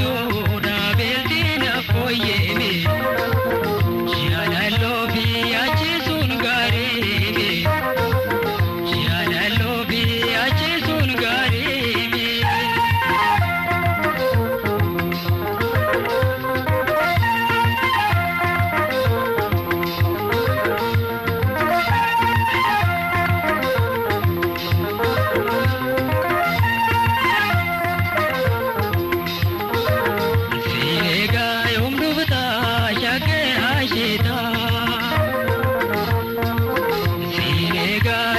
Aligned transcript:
तू 0.00 0.59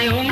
I 0.01 0.07
only 0.07 0.30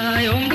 Om 0.00 0.49